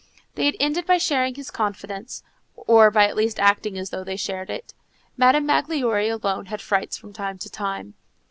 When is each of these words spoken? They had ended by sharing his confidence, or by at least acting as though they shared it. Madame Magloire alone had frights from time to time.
They 0.33 0.47
had 0.47 0.55
ended 0.59 0.87
by 0.87 0.97
sharing 0.97 1.35
his 1.35 1.51
confidence, 1.51 2.23
or 2.55 2.89
by 2.89 3.07
at 3.07 3.15
least 3.15 3.39
acting 3.39 3.77
as 3.77 3.91
though 3.91 4.03
they 4.03 4.15
shared 4.15 4.49
it. 4.49 4.73
Madame 5.15 5.45
Magloire 5.45 6.09
alone 6.09 6.47
had 6.47 6.59
frights 6.59 6.97
from 6.97 7.13
time 7.13 7.37
to 7.37 7.51
time. 7.51 7.93